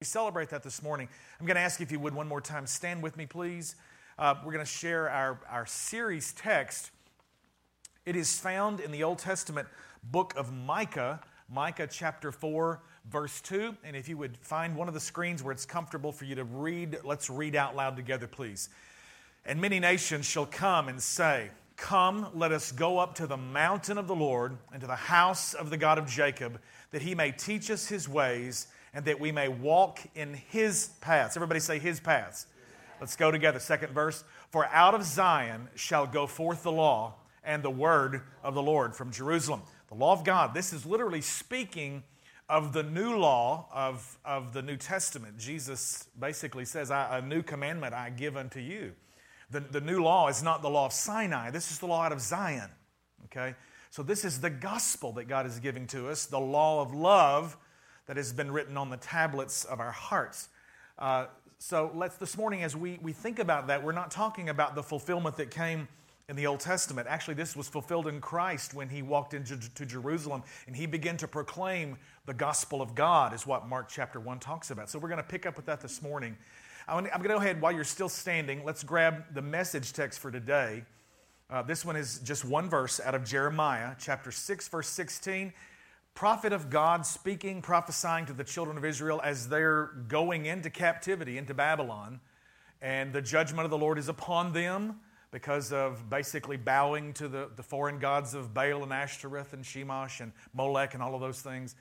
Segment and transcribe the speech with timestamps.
[0.00, 1.10] We celebrate that this morning.
[1.38, 3.74] I'm going to ask you if you would one more time stand with me, please.
[4.18, 6.90] Uh, we're going to share our, our series text.
[8.06, 9.68] It is found in the Old Testament
[10.02, 13.76] book of Micah, Micah chapter 4, verse 2.
[13.84, 16.44] And if you would find one of the screens where it's comfortable for you to
[16.44, 18.70] read, let's read out loud together, please.
[19.44, 23.98] And many nations shall come and say, Come, let us go up to the mountain
[23.98, 26.58] of the Lord and to the house of the God of Jacob,
[26.90, 31.36] that he may teach us his ways and that we may walk in his paths.
[31.36, 32.46] Everybody say his paths.
[33.00, 33.58] Let's go together.
[33.58, 34.24] Second verse.
[34.50, 37.14] For out of Zion shall go forth the law
[37.44, 39.62] and the word of the Lord from Jerusalem.
[39.88, 40.54] The law of God.
[40.54, 42.02] This is literally speaking
[42.48, 45.38] of the new law of, of the New Testament.
[45.38, 48.92] Jesus basically says, A new commandment I give unto you.
[49.50, 52.12] The, the new law is not the law of Sinai, this is the law out
[52.12, 52.70] of Zion.
[53.26, 53.54] Okay?
[53.90, 57.56] So, this is the gospel that God is giving to us, the law of love
[58.06, 60.48] that has been written on the tablets of our hearts.
[60.98, 61.26] Uh,
[61.58, 64.82] so let's this morning, as we, we think about that, we're not talking about the
[64.82, 65.88] fulfillment that came
[66.28, 67.06] in the Old Testament.
[67.08, 71.16] Actually, this was fulfilled in Christ when he walked into to Jerusalem and he began
[71.18, 74.88] to proclaim the gospel of God, is what Mark chapter 1 talks about.
[74.88, 76.36] So we're going to pick up with that this morning.
[76.88, 80.30] I'm going to go ahead, while you're still standing, let's grab the message text for
[80.30, 80.84] today.
[81.50, 85.52] Uh, this one is just one verse out of Jeremiah, chapter 6, verse 16
[86.14, 91.38] prophet of God speaking, prophesying to the children of Israel as they're going into captivity,
[91.38, 92.20] into Babylon.
[92.82, 95.00] And the judgment of the Lord is upon them
[95.30, 100.20] because of basically bowing to the, the foreign gods of Baal and Ashtoreth and Chemosh
[100.20, 101.74] and Molech and all of those things.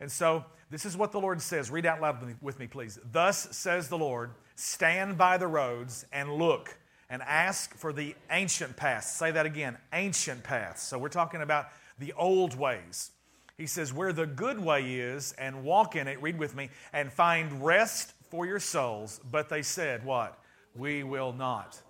[0.00, 1.70] And so, this is what the Lord says.
[1.70, 2.98] Read out loud with me, please.
[3.12, 8.76] Thus says the Lord Stand by the roads and look and ask for the ancient
[8.76, 9.12] paths.
[9.12, 10.82] Say that again ancient paths.
[10.82, 13.12] So, we're talking about the old ways
[13.58, 17.12] he says, Where the good way is, and walk in it, read with me, and
[17.12, 19.20] find rest for your souls.
[19.30, 20.38] But they said, What?
[20.74, 21.80] We will not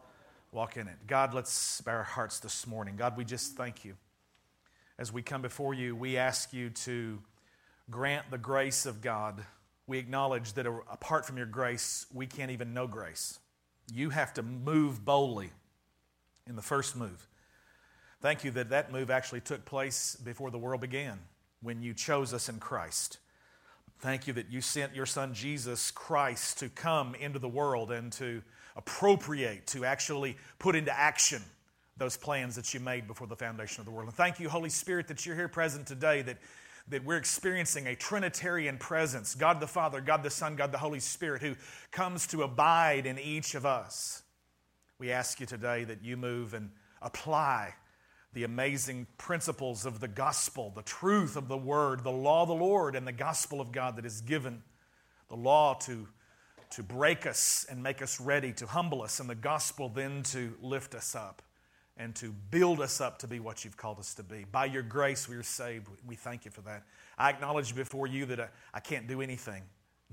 [0.53, 0.95] walk in it.
[1.07, 2.97] God, let's bare our hearts this morning.
[2.97, 3.97] God, we just thank you.
[4.99, 7.19] As we come before you, we ask you to
[7.91, 9.45] grant the grace of God.
[9.89, 13.39] We acknowledge that apart from your grace, we can't even know grace.
[13.93, 15.51] You have to move boldly
[16.47, 17.27] in the first move.
[18.21, 21.19] Thank you that that move actually took place before the world began
[21.67, 23.19] when you chose us in Christ.
[23.99, 28.13] Thank you that you sent your son Jesus Christ to come into the world and
[28.13, 28.41] to
[28.77, 31.43] appropriate, to actually put into action
[31.97, 34.07] those plans that you made before the foundation of the world.
[34.07, 36.37] And thank you, Holy Spirit, that you're here present today, that,
[36.89, 41.01] that we're experiencing a Trinitarian presence God the Father, God the Son, God the Holy
[41.01, 41.57] Spirit, who
[41.91, 44.23] comes to abide in each of us.
[45.01, 46.71] We ask you today that you move and
[47.03, 47.75] apply
[48.33, 52.55] the amazing principles of the gospel, the truth of the word, the law of the
[52.55, 54.63] Lord, and the gospel of God that is given.
[55.29, 56.07] The law to,
[56.71, 60.55] to break us and make us ready, to humble us, and the gospel then to
[60.61, 61.43] lift us up
[61.97, 64.45] and to build us up to be what you've called us to be.
[64.53, 65.89] By your grace, we are saved.
[66.07, 66.85] We thank you for that.
[67.17, 69.63] I acknowledge before you that I, I can't do anything,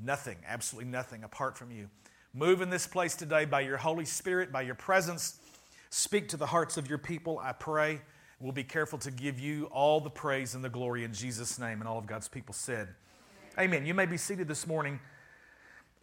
[0.02, 1.90] nothing, absolutely nothing apart from you.
[2.34, 5.40] Move in this place today by your Holy Spirit, by your presence.
[5.96, 8.02] Speak to the hearts of your people, I pray.
[8.40, 11.82] We'll be careful to give you all the praise and the glory in Jesus' name.
[11.82, 12.88] And all of God's people said,
[13.60, 13.86] Amen.
[13.86, 15.00] You may be seated this morning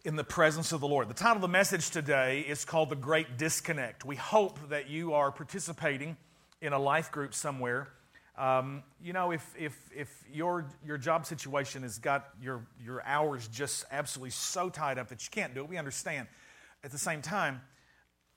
[0.05, 1.09] in the presence of the Lord.
[1.09, 4.05] The title of the message today is called The Great Disconnect.
[4.05, 6.15] We hope that you are participating
[6.61, 7.89] in a life group somewhere.
[8.37, 13.45] Um, you know, if, if, if your, your job situation has got your, your hours
[13.49, 16.29] just absolutely so tied up that you can't do it, we understand.
[16.81, 17.59] At the same time,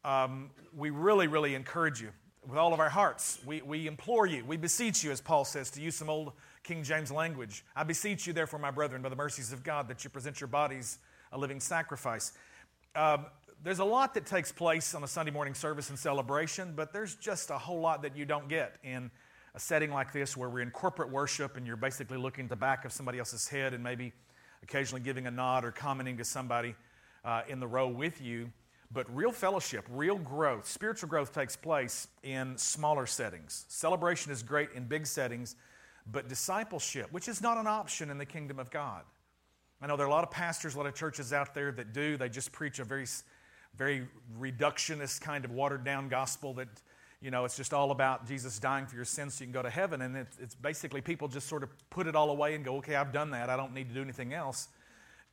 [0.05, 2.11] um, we really, really encourage you
[2.47, 3.39] with all of our hearts.
[3.47, 6.33] We, we implore you, we beseech you, as Paul says, to use some old
[6.63, 7.65] King James language.
[7.75, 10.49] I beseech you, therefore, my brethren, by the mercies of God, that you present your
[10.49, 10.99] bodies
[11.33, 12.33] a living sacrifice.
[12.95, 13.27] Um,
[13.63, 17.17] there's a lot that takes place on a Sunday morning service and celebration, but there's
[17.17, 19.11] just a whole lot that you don't get in
[19.55, 22.57] a setting like this where we're in corporate worship and you're basically looking at the
[22.57, 24.13] back of somebody else's head and maybe
[24.63, 26.75] occasionally giving a nod or commenting to somebody
[27.25, 28.51] uh, in the row with you.
[28.95, 33.67] But real fellowship, real growth, spiritual growth takes place in smaller settings.
[33.69, 35.57] Celebration is great in big settings,
[36.11, 39.03] but discipleship, which is not an option in the kingdom of God.
[39.83, 41.93] I know there are a lot of pastors, a lot of churches out there that
[41.93, 42.17] do.
[42.17, 43.07] They just preach a very,
[43.77, 44.07] very
[44.39, 46.69] reductionist kind of watered down gospel that,
[47.21, 49.63] you know, it's just all about Jesus dying for your sins so you can go
[49.63, 50.03] to heaven.
[50.03, 52.95] And it's, it's basically people just sort of put it all away and go, okay,
[52.95, 53.51] I've done that.
[53.51, 54.69] I don't need to do anything else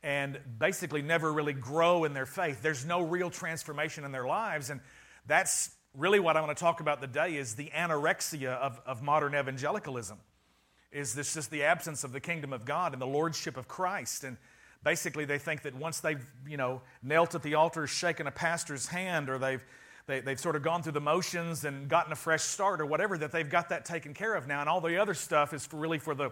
[0.02, 2.62] and basically never really grow in their faith.
[2.62, 4.70] There's no real transformation in their lives.
[4.70, 4.80] And
[5.26, 9.34] that's really what I want to talk about today is the anorexia of, of modern
[9.34, 10.18] evangelicalism.
[10.90, 14.24] Is this just the absence of the kingdom of God and the lordship of Christ?
[14.24, 14.36] And
[14.84, 18.86] basically they think that once they've, you know, knelt at the altar, shaken a pastor's
[18.86, 19.64] hand, or they've
[20.06, 23.16] they, they've sort of gone through the motions and gotten a fresh start or whatever,
[23.18, 24.60] that they've got that taken care of now.
[24.60, 26.30] And all the other stuff is for really for the,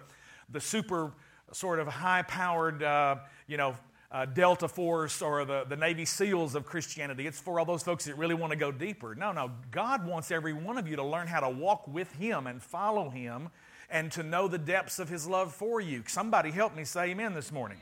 [0.49, 1.13] the super
[1.53, 3.17] sort of high powered, uh,
[3.47, 3.75] you know,
[4.13, 7.27] uh, Delta Force or the, the Navy SEALs of Christianity.
[7.27, 9.15] It's for all those folks that really want to go deeper.
[9.15, 9.53] No, no.
[9.71, 13.09] God wants every one of you to learn how to walk with Him and follow
[13.09, 13.51] Him
[13.89, 16.03] and to know the depths of His love for you.
[16.07, 17.79] Somebody help me say amen this morning.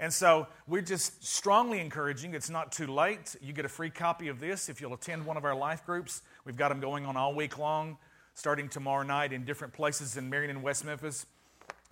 [0.00, 2.34] And so we're just strongly encouraging.
[2.34, 3.36] It's not too late.
[3.40, 6.22] You get a free copy of this if you'll attend one of our life groups.
[6.44, 7.98] We've got them going on all week long,
[8.34, 11.26] starting tomorrow night in different places in Marion and West Memphis.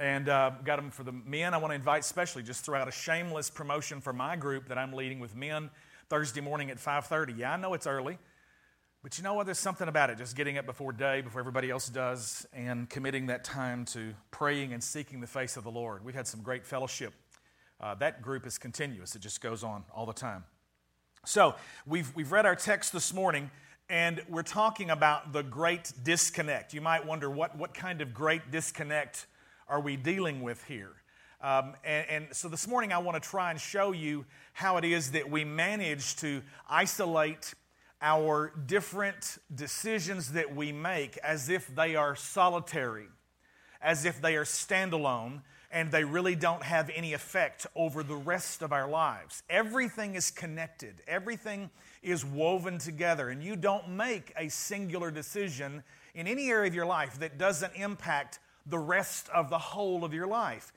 [0.01, 1.55] And uh, got them for the men.
[1.55, 4.79] I want to invite especially, just throw out a shameless promotion for my group that
[4.79, 5.71] I'm leading with men
[6.09, 7.39] Thursday morning at 5:30.
[7.39, 8.19] Yeah, I know it's early,
[9.03, 9.45] but you know what?
[9.45, 10.19] There's something about it.
[10.19, 14.73] Just getting up before day, before everybody else does, and committing that time to praying
[14.73, 16.03] and seeking the face of the Lord.
[16.03, 17.13] We had some great fellowship
[17.81, 20.45] uh, that group is continuous, it just goes on all the time.
[21.25, 21.55] So,
[21.87, 23.51] we've, we've read our text this morning,
[23.89, 26.73] and we're talking about the great disconnect.
[26.73, 29.27] You might wonder what, what kind of great disconnect
[29.71, 30.93] are we dealing with here?
[31.41, 34.85] Um, and, and, so this morning I want to try and show you how it
[34.85, 37.55] is that we manage to isolate
[38.03, 43.07] our different decisions that we make as if they are solitary,
[43.81, 45.41] as if they are standalone,
[45.71, 49.43] and they really don't have any effect over the rest of our lives.
[49.49, 51.71] Everything is connected, everything
[52.03, 55.83] is woven together, and you don't make a singular decision
[56.15, 58.41] in any area of your life that doesn't impact
[58.71, 60.73] the rest of the whole of your life.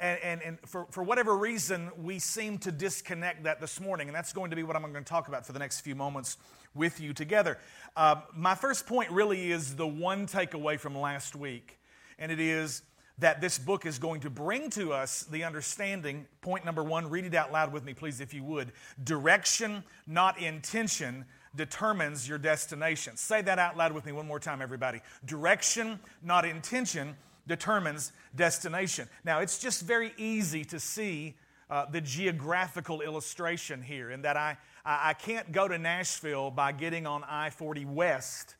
[0.00, 4.14] And, and, and for, for whatever reason, we seem to disconnect that this morning, and
[4.14, 6.36] that's going to be what I'm going to talk about for the next few moments
[6.74, 7.58] with you together.
[7.96, 11.80] Uh, my first point really is the one takeaway from last week,
[12.18, 12.82] and it is
[13.18, 16.26] that this book is going to bring to us the understanding.
[16.40, 18.70] Point number one, read it out loud with me, please, if you would.
[19.02, 21.24] Direction, not intention,
[21.56, 23.16] determines your destination.
[23.16, 25.00] Say that out loud with me one more time, everybody.
[25.24, 27.16] Direction, not intention,
[27.48, 29.08] determines destination.
[29.24, 31.34] Now, it's just very easy to see
[31.68, 37.06] uh, the geographical illustration here, in that I, I, can't go to Nashville by getting
[37.06, 38.54] on I 40 West.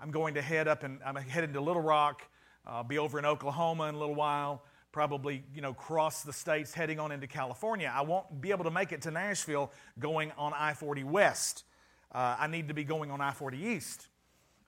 [0.00, 2.22] I'm going to head up and I'm headed to Little Rock
[2.68, 4.62] I'll be over in Oklahoma in a little while,
[4.92, 7.90] probably, you know, cross the states heading on into California.
[7.92, 11.64] I won't be able to make it to Nashville going on I 40 West.
[12.12, 14.08] Uh, I need to be going on I 40 East.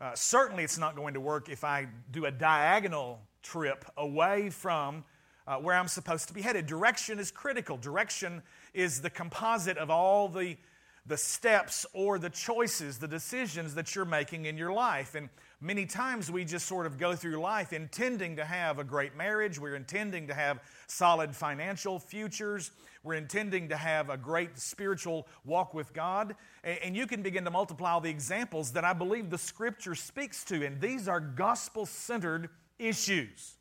[0.01, 5.05] Uh, certainly, it's not going to work if I do a diagonal trip away from
[5.47, 6.67] uh, where I'm supposed to be headed.
[6.67, 7.77] Direction is critical.
[7.77, 8.43] Direction
[8.75, 10.57] is the composite of all the,
[11.07, 15.15] the steps or the choices, the decisions that you're making in your life.
[15.15, 15.29] And
[15.63, 19.59] Many times we just sort of go through life intending to have a great marriage.
[19.59, 22.71] We're intending to have solid financial futures.
[23.03, 26.35] We're intending to have a great spiritual walk with God.
[26.65, 30.45] And you can begin to multiply all the examples that I believe the scripture speaks
[30.45, 30.65] to.
[30.65, 32.49] And these are gospel centered
[32.81, 33.55] issues.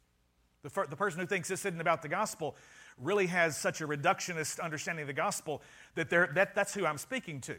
[0.63, 2.55] The, the person who thinks this isn't about the gospel
[2.97, 5.61] really has such a reductionist understanding of the gospel
[5.95, 7.55] that, that that's who I'm speaking to.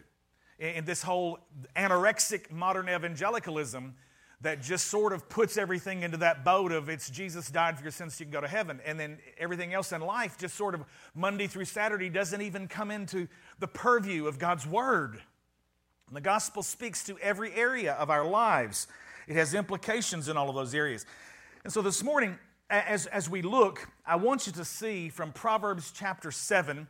[0.58, 1.38] In this whole
[1.74, 3.94] anorexic modern evangelicalism,
[4.42, 7.92] that just sort of puts everything into that boat of it's Jesus died for your
[7.92, 8.80] sins so you can go to heaven.
[8.86, 10.84] And then everything else in life, just sort of
[11.14, 13.28] Monday through Saturday, doesn't even come into
[13.58, 15.20] the purview of God's Word.
[16.08, 18.86] And the gospel speaks to every area of our lives,
[19.28, 21.06] it has implications in all of those areas.
[21.62, 22.38] And so this morning,
[22.70, 26.88] as, as we look, I want you to see from Proverbs chapter 7,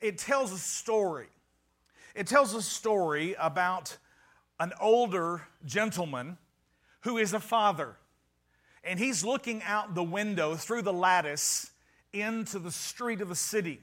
[0.00, 1.28] it tells a story.
[2.16, 3.96] It tells a story about
[4.58, 6.38] an older gentleman
[7.02, 7.96] who is a father.
[8.82, 11.70] And he's looking out the window through the lattice
[12.12, 13.80] into the street of the city.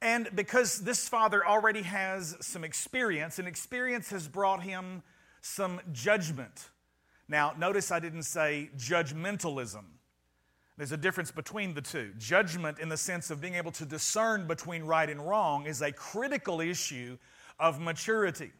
[0.00, 5.02] And because this father already has some experience, and experience has brought him
[5.42, 6.70] some judgment.
[7.28, 9.84] Now, notice I didn't say judgmentalism.
[10.76, 12.12] There's a difference between the two.
[12.18, 15.92] Judgment, in the sense of being able to discern between right and wrong, is a
[15.92, 17.16] critical issue
[17.60, 18.52] of maturity.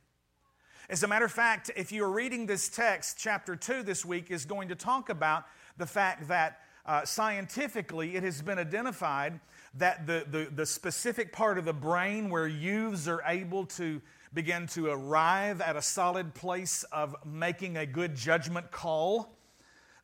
[0.88, 4.44] As a matter of fact, if you're reading this text, chapter 2 this week is
[4.44, 5.44] going to talk about
[5.76, 9.40] the fact that uh, scientifically it has been identified
[9.74, 14.00] that the, the, the specific part of the brain where youths are able to
[14.34, 19.38] begin to arrive at a solid place of making a good judgment call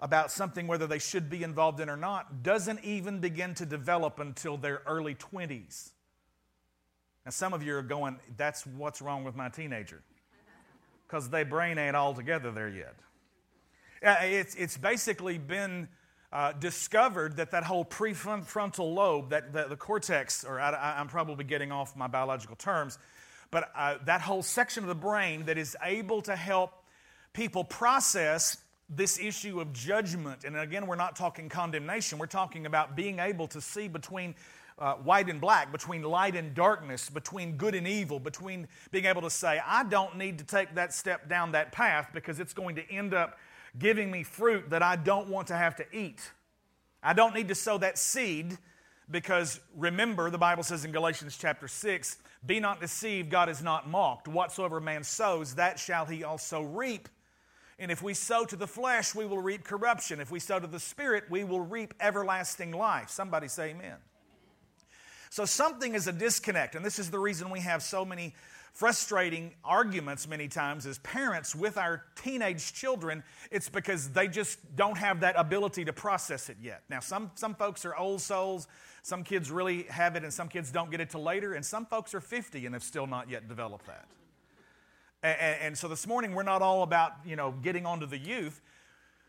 [0.00, 4.18] about something, whether they should be involved in or not, doesn't even begin to develop
[4.20, 5.90] until their early 20s.
[7.24, 10.02] Now, some of you are going, that's what's wrong with my teenager
[11.06, 12.94] because their brain ain't all together there yet.
[14.00, 15.88] It's, it's basically been
[16.32, 21.44] uh, discovered that that whole prefrontal lobe, that, that the cortex, or I, am probably
[21.44, 22.98] getting off my biological terms,
[23.50, 26.84] but uh, that whole section of the brain that is able to help
[27.32, 30.44] people process this issue of judgment.
[30.44, 34.34] And again, we're not talking condemnation, we're talking about being able to see between
[34.78, 39.22] uh, white and black, between light and darkness, between good and evil, between being able
[39.22, 42.76] to say, I don't need to take that step down that path because it's going
[42.76, 43.38] to end up
[43.78, 46.32] giving me fruit that I don't want to have to eat.
[47.02, 48.58] I don't need to sow that seed
[49.10, 53.88] because remember, the Bible says in Galatians chapter 6, Be not deceived, God is not
[53.88, 54.28] mocked.
[54.28, 57.08] Whatsoever man sows, that shall he also reap.
[57.78, 60.20] And if we sow to the flesh, we will reap corruption.
[60.20, 63.08] If we sow to the Spirit, we will reap everlasting life.
[63.08, 63.96] Somebody say amen.
[65.30, 68.34] So something is a disconnect, and this is the reason we have so many
[68.72, 73.22] frustrating arguments many times as parents with our teenage children.
[73.50, 76.82] It's because they just don't have that ability to process it yet.
[76.88, 78.68] Now, some, some folks are old souls,
[79.02, 81.86] some kids really have it, and some kids don't get it till later, and some
[81.86, 84.06] folks are 50 and have still not yet developed that.
[85.22, 88.60] And, and, so this morning, we're not all about, you know, getting onto the youth.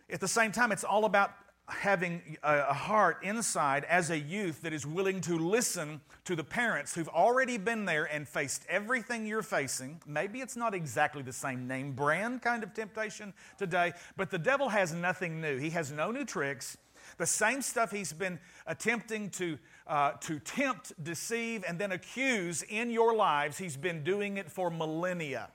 [0.10, 1.34] At the same time, it's all about
[1.68, 6.94] having a heart inside as a youth that is willing to listen to the parents
[6.94, 10.01] who've already been there and faced everything you're facing.
[10.06, 14.70] Maybe it's not exactly the same name brand kind of temptation today, but the devil
[14.70, 15.58] has nothing new.
[15.58, 16.78] He has no new tricks.
[17.18, 22.89] The same stuff he's been attempting to, uh, to tempt, deceive, and then accuse in
[22.89, 25.50] your lives, he's been doing it for millennia.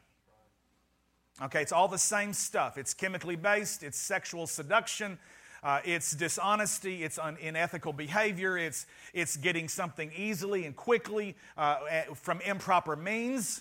[1.43, 2.79] Okay, it's all the same stuff.
[2.79, 5.19] It's chemically based, it's sexual seduction,
[5.63, 12.41] uh, it's dishonesty, it's unethical behavior, it's, it's getting something easily and quickly uh, from
[12.41, 13.61] improper means.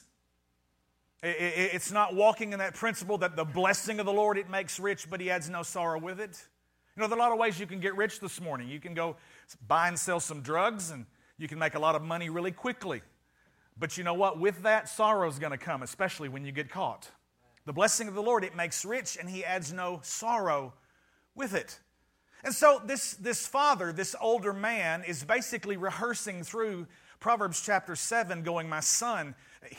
[1.21, 4.49] It, it, it's not walking in that principle that the blessing of the Lord it
[4.49, 6.47] makes rich, but He adds no sorrow with it.
[6.95, 8.69] You know, there are a lot of ways you can get rich this morning.
[8.69, 9.17] You can go
[9.67, 11.05] buy and sell some drugs, and
[11.37, 13.01] you can make a lot of money really quickly.
[13.77, 14.39] But you know what?
[14.39, 17.11] With that, sorrow is going to come, especially when you get caught.
[17.65, 20.73] The blessing of the Lord, it makes rich, and He adds no sorrow
[21.35, 21.81] with it.
[22.45, 26.87] And so this, this father, this older man, is basically rehearsing through
[27.19, 29.35] Proverbs chapter 7, going, My son,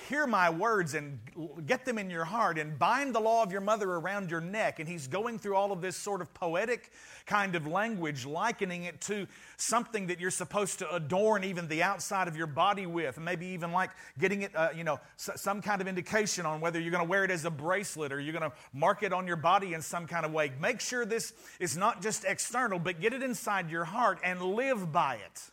[0.08, 1.18] hear my words and
[1.66, 4.80] get them in your heart and bind the law of your mother around your neck.
[4.80, 6.92] And he's going through all of this sort of poetic
[7.26, 9.26] kind of language, likening it to
[9.56, 13.18] something that you're supposed to adorn even the outside of your body with.
[13.18, 16.92] Maybe even like getting it, uh, you know, some kind of indication on whether you're
[16.92, 19.36] going to wear it as a bracelet or you're going to mark it on your
[19.36, 20.52] body in some kind of way.
[20.60, 24.92] Make sure this is not just external, but get it inside your heart and live
[24.92, 25.50] by it.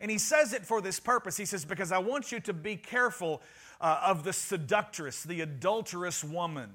[0.00, 1.36] And he says it for this purpose.
[1.36, 3.42] He says, Because I want you to be careful
[3.80, 6.70] uh, of the seductress, the adulterous woman.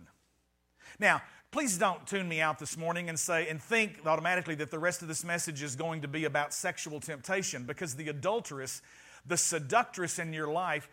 [1.00, 4.80] Now, please don't tune me out this morning and say and think automatically that the
[4.80, 8.82] rest of this message is going to be about sexual temptation because the adulteress,
[9.26, 10.90] the seductress in your life,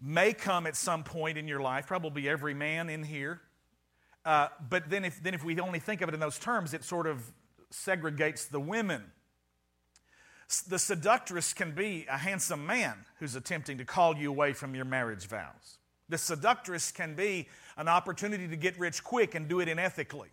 [0.00, 3.40] may come at some point in your life, probably every man in here.
[4.24, 6.84] Uh, but then if, then if we only think of it in those terms, it
[6.84, 7.32] sort of
[7.72, 9.02] segregates the women.
[10.60, 14.84] The seductress can be a handsome man who's attempting to call you away from your
[14.84, 15.78] marriage vows.
[16.08, 20.28] The seductress can be an opportunity to get rich quick and do it unethically.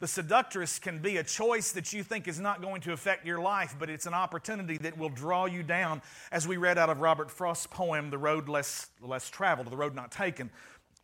[0.00, 3.40] The seductress can be a choice that you think is not going to affect your
[3.40, 7.00] life, but it's an opportunity that will draw you down, as we read out of
[7.00, 10.50] Robert Frost's poem, The Road Less, Less Traveled, The Road Not Taken,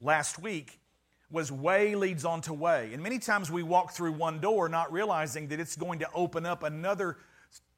[0.00, 0.78] last week,
[1.28, 2.90] was way leads on to way.
[2.92, 6.47] And many times we walk through one door not realizing that it's going to open
[6.47, 7.16] up another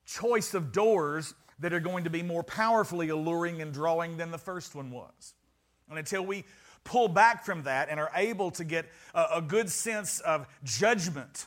[0.07, 4.39] choice of doors that are going to be more powerfully alluring and drawing than the
[4.39, 5.35] first one was.
[5.89, 6.45] And until we
[6.85, 11.47] pull back from that and are able to get a, a good sense of judgment.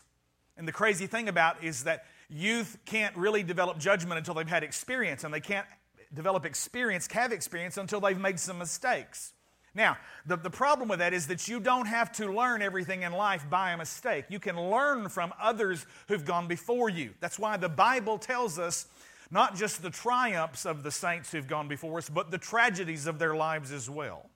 [0.57, 4.63] And the crazy thing about is that youth can't really develop judgment until they've had
[4.63, 5.65] experience, and they can't
[6.13, 9.33] develop experience, have experience, until they've made some mistakes.
[9.75, 13.11] Now, the, the problem with that is that you don't have to learn everything in
[13.11, 14.25] life by a mistake.
[14.29, 17.13] You can learn from others who've gone before you.
[17.19, 18.87] That's why the Bible tells us
[19.31, 23.19] not just the triumphs of the saints who've gone before us, but the tragedies of
[23.19, 24.29] their lives as well.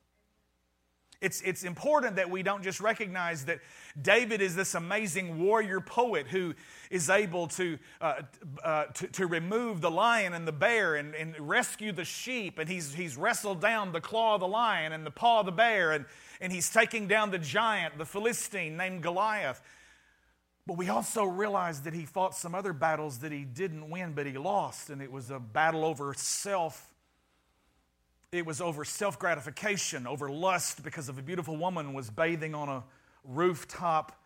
[1.23, 3.61] It's, it's important that we don't just recognize that
[3.99, 6.53] David is this amazing warrior poet who
[6.91, 8.23] is able to, uh,
[8.61, 12.59] uh, to, to, remove the lion and the bear and, and rescue the sheep.
[12.59, 15.53] And he's, he's wrestled down the claw of the lion and the paw of the
[15.53, 15.93] bear.
[15.93, 16.03] And,
[16.41, 19.61] and he's taking down the giant, the Philistine named Goliath.
[20.67, 24.25] But we also realize that he fought some other battles that he didn't win, but
[24.25, 24.89] he lost.
[24.89, 26.92] And it was a battle over self
[28.33, 32.67] it was over self gratification, over lust, because of a beautiful woman was bathing on
[32.67, 32.83] a
[33.23, 34.19] rooftop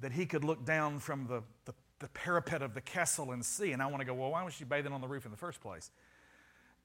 [0.00, 3.72] that he could look down from the, the the parapet of the castle and see.
[3.72, 5.36] And I want to go, well, why was she bathing on the roof in the
[5.36, 5.90] first place?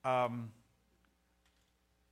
[0.06, 0.52] Um,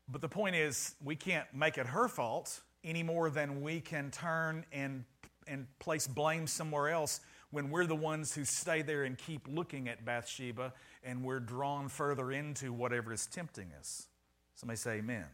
[0.09, 4.11] but the point is, we can't make it her fault any more than we can
[4.11, 5.05] turn and,
[5.47, 7.21] and place blame somewhere else
[7.51, 11.87] when we're the ones who stay there and keep looking at Bathsheba and we're drawn
[11.87, 14.07] further into whatever is tempting us.
[14.55, 15.25] Somebody say amen.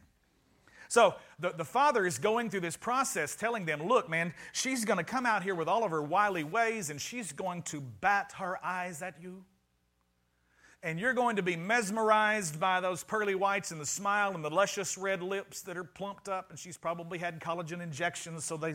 [0.88, 4.98] So the, the father is going through this process telling them, look, man, she's going
[4.98, 8.34] to come out here with all of her wily ways and she's going to bat
[8.36, 9.42] her eyes at you.
[10.82, 14.50] And you're going to be mesmerized by those pearly whites and the smile and the
[14.50, 16.50] luscious red lips that are plumped up.
[16.50, 18.74] And she's probably had collagen injections so they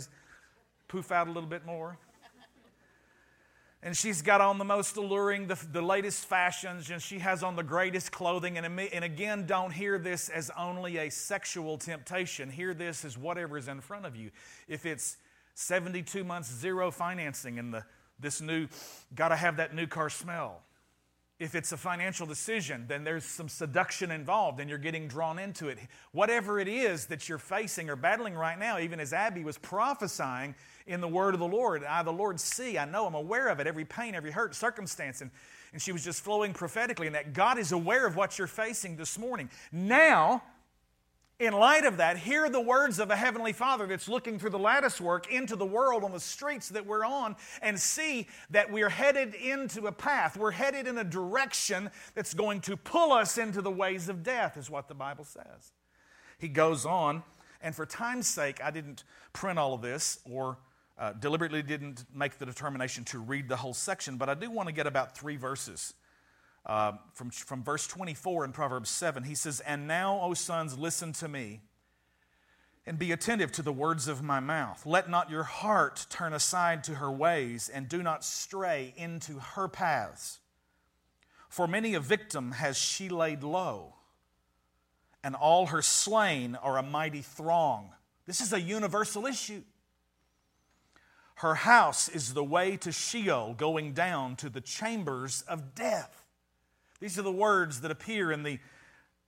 [0.87, 1.99] poof out a little bit more
[3.83, 7.55] and she's got on the most alluring, the, the latest fashions, and she has on
[7.55, 8.57] the greatest clothing.
[8.57, 12.49] And, and again, don't hear this as only a sexual temptation.
[12.49, 14.31] Hear this as whatever is in front of you.
[14.67, 15.17] If it's
[15.53, 17.83] 72 months zero financing and the,
[18.19, 18.67] this new,
[19.13, 20.63] got to have that new car smell.
[21.39, 25.67] If it's a financial decision, then there's some seduction involved and you're getting drawn into
[25.67, 25.77] it.
[26.11, 30.55] Whatever it is that you're facing or battling right now, even as Abby was prophesying,
[30.87, 31.83] in the word of the Lord.
[31.83, 35.21] I, the Lord, see, I know, I'm aware of it, every pain, every hurt, circumstance.
[35.21, 35.29] And,
[35.73, 38.95] and she was just flowing prophetically, and that God is aware of what you're facing
[38.95, 39.49] this morning.
[39.71, 40.41] Now,
[41.39, 44.59] in light of that, hear the words of a Heavenly Father that's looking through the
[44.59, 48.89] lattice work into the world on the streets that we're on and see that we're
[48.89, 50.35] headed into a path.
[50.35, 54.57] We're headed in a direction that's going to pull us into the ways of death,
[54.57, 55.73] is what the Bible says.
[56.39, 57.21] He goes on,
[57.61, 60.57] and for time's sake, I didn't print all of this or
[60.97, 64.69] uh, deliberately didn't make the determination to read the whole section, but I do want
[64.69, 65.93] to get about three verses.
[66.67, 71.13] Uh, from, from verse 24 in Proverbs 7, he says, And now, O sons, listen
[71.13, 71.61] to me
[72.85, 74.85] and be attentive to the words of my mouth.
[74.85, 79.67] Let not your heart turn aside to her ways, and do not stray into her
[79.67, 80.39] paths.
[81.49, 83.95] For many a victim has she laid low,
[85.23, 87.91] and all her slain are a mighty throng.
[88.25, 89.63] This is a universal issue.
[91.35, 96.26] Her house is the way to Sheol, going down to the chambers of death.
[96.99, 98.59] These are the words that appear in the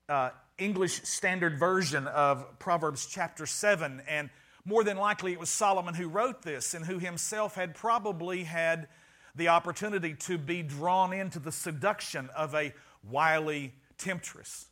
[0.07, 4.01] uh, English Standard Version of Proverbs chapter 7.
[4.07, 4.31] And
[4.65, 8.87] more than likely, it was Solomon who wrote this and who himself had probably had
[9.35, 12.73] the opportunity to be drawn into the seduction of a
[13.07, 14.65] wily temptress.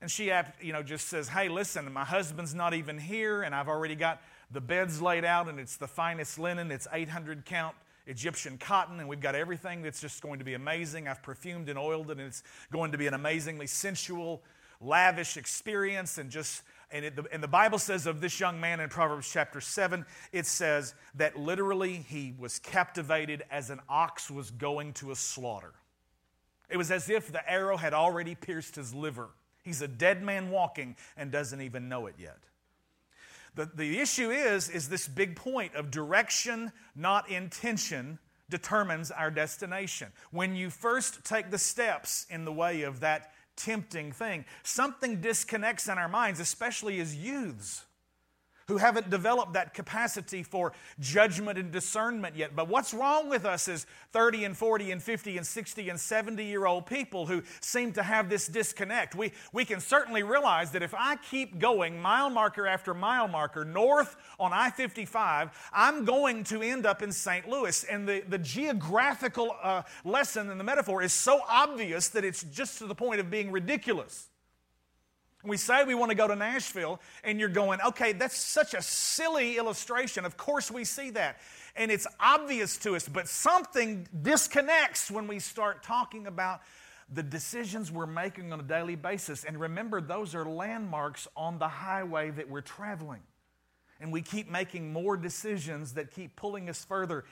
[0.00, 3.68] And she, you know, just says, Hey, listen, my husband's not even here, and I've
[3.68, 8.58] already got the bed's laid out and it's the finest linen, it's 800 count Egyptian
[8.58, 11.08] cotton, and we've got everything that's just going to be amazing.
[11.08, 14.42] I've perfumed and oiled it, and it's going to be an amazingly sensual,
[14.80, 16.18] lavish experience.
[16.18, 19.60] And just and, it, and the Bible says of this young man in Proverbs chapter
[19.60, 25.16] 7, it says that literally he was captivated as an ox was going to a
[25.16, 25.72] slaughter.
[26.68, 29.30] It was as if the arrow had already pierced his liver.
[29.62, 32.38] He's a dead man walking and doesn't even know it yet.
[33.56, 38.18] The, the issue is, is this big point of direction, not intention,
[38.50, 40.12] determines our destination.
[40.30, 45.88] When you first take the steps in the way of that tempting thing, something disconnects
[45.88, 47.85] in our minds, especially as youths
[48.68, 52.56] who haven't developed that capacity for judgment and discernment yet.
[52.56, 56.44] But what's wrong with us is 30 and 40 and 50 and 60 and 70
[56.44, 59.14] year old people who seem to have this disconnect.
[59.14, 63.64] We, we can certainly realize that if I keep going mile marker after mile marker
[63.64, 67.48] north on I 55, I'm going to end up in St.
[67.48, 67.84] Louis.
[67.84, 72.78] And the, the geographical uh, lesson and the metaphor is so obvious that it's just
[72.78, 74.28] to the point of being ridiculous.
[75.46, 78.82] We say we want to go to Nashville, and you're going, okay, that's such a
[78.82, 80.24] silly illustration.
[80.24, 81.38] Of course, we see that.
[81.76, 86.60] And it's obvious to us, but something disconnects when we start talking about
[87.12, 89.44] the decisions we're making on a daily basis.
[89.44, 93.22] And remember, those are landmarks on the highway that we're traveling.
[94.00, 97.24] And we keep making more decisions that keep pulling us further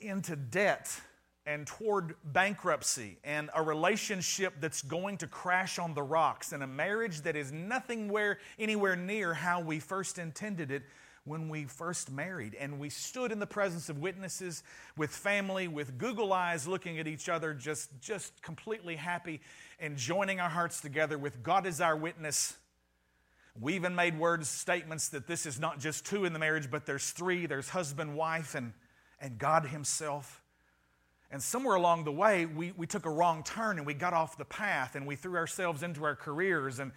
[0.00, 1.00] into debt
[1.48, 6.66] and toward bankruptcy and a relationship that's going to crash on the rocks and a
[6.66, 10.82] marriage that is nothing where, anywhere near how we first intended it
[11.24, 12.54] when we first married.
[12.54, 14.62] And we stood in the presence of witnesses
[14.98, 19.40] with family, with Google eyes looking at each other, just, just completely happy
[19.80, 22.58] and joining our hearts together with God as our witness.
[23.58, 26.84] We even made words, statements that this is not just two in the marriage, but
[26.84, 28.74] there's three there's husband, wife, and,
[29.18, 30.42] and God Himself.
[31.30, 34.38] And somewhere along the way, we, we took a wrong turn and we got off
[34.38, 36.78] the path and we threw ourselves into our careers.
[36.78, 36.92] And,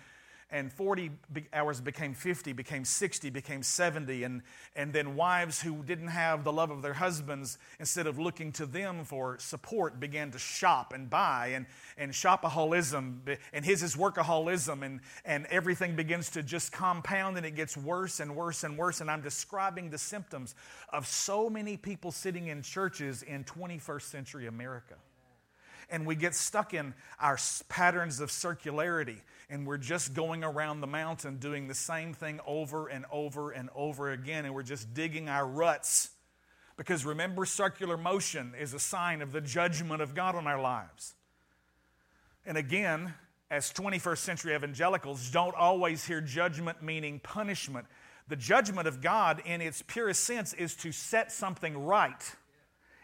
[0.51, 1.11] and 40
[1.53, 4.41] hours became 50, became 60, became 70, and,
[4.75, 8.65] and then wives who didn't have the love of their husbands, instead of looking to
[8.65, 11.65] them for support, began to shop and buy, and,
[11.97, 17.55] and shopaholism, and his is workaholism, and, and everything begins to just compound, and it
[17.55, 18.99] gets worse and worse and worse.
[18.99, 20.55] And I'm describing the symptoms
[20.89, 24.95] of so many people sitting in churches in 21st century America
[25.91, 27.37] and we get stuck in our
[27.69, 29.19] patterns of circularity
[29.51, 33.69] and we're just going around the mountain doing the same thing over and over and
[33.75, 36.09] over again, and we're just digging our ruts.
[36.77, 41.15] Because remember, circular motion is a sign of the judgment of God on our lives.
[42.45, 43.13] And again,
[43.51, 47.85] as 21st century evangelicals, don't always hear judgment meaning punishment.
[48.29, 52.35] The judgment of God, in its purest sense, is to set something right.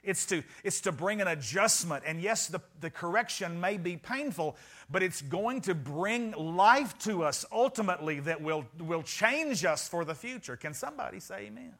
[0.08, 2.04] It's to, it's to bring an adjustment.
[2.08, 4.56] And yes, the, the correction may be painful,
[4.90, 10.06] but it's going to bring life to us ultimately that will, will change us for
[10.06, 10.56] the future.
[10.56, 11.58] Can somebody say amen?
[11.58, 11.74] amen?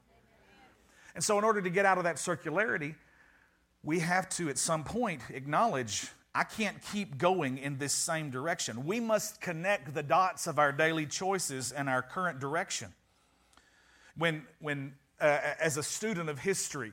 [1.16, 2.96] And so, in order to get out of that circularity,
[3.82, 8.86] we have to at some point acknowledge I can't keep going in this same direction.
[8.86, 12.94] We must connect the dots of our daily choices and our current direction.
[14.18, 16.92] When, when uh, as a student of history,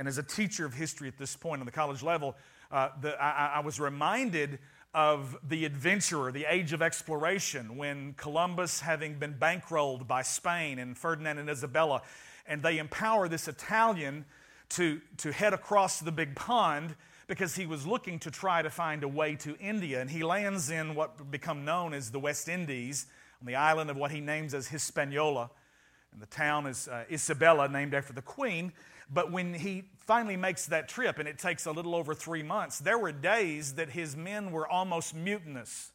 [0.00, 2.34] and as a teacher of history at this point on the college level,
[2.72, 4.58] uh, the, I, I was reminded
[4.94, 10.96] of the adventurer, the age of exploration, when Columbus, having been bankrolled by Spain and
[10.96, 12.00] Ferdinand and Isabella,
[12.46, 14.24] and they empower this Italian
[14.70, 16.94] to, to head across the big pond
[17.26, 20.00] because he was looking to try to find a way to India.
[20.00, 23.04] And he lands in what become known as the West Indies,
[23.38, 25.50] on the island of what he names as Hispaniola.
[26.12, 28.72] And the town is uh, Isabella, named after the queen.
[29.12, 32.78] But when he finally makes that trip, and it takes a little over three months,
[32.78, 35.92] there were days that his men were almost mutinous.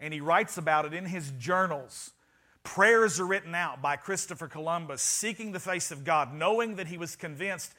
[0.00, 2.12] And he writes about it in his journals.
[2.62, 6.96] Prayers are written out by Christopher Columbus, seeking the face of God, knowing that he
[6.96, 7.74] was convinced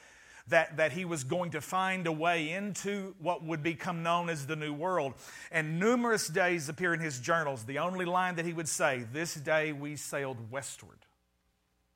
[0.48, 4.48] that, that he was going to find a way into what would become known as
[4.48, 5.14] the New World.
[5.52, 7.64] And numerous days appear in his journals.
[7.64, 11.06] The only line that he would say, This day we sailed westward.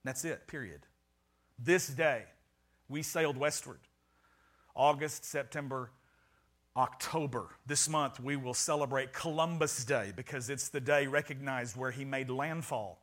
[0.04, 0.82] That's it, period.
[1.58, 2.26] This day
[2.90, 3.80] we sailed westward.
[4.76, 5.92] August, September,
[6.76, 7.50] October.
[7.66, 12.30] This month we will celebrate Columbus Day because it's the day recognized where he made
[12.30, 13.00] landfall.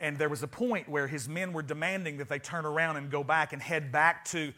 [0.00, 3.08] And there was a point where his men were demanding that they turn around and
[3.08, 4.52] go back and head back to